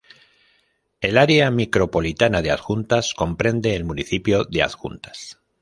[0.99, 5.39] El área micropolitana de Adjuntas comprende el municipio de Adjuntas.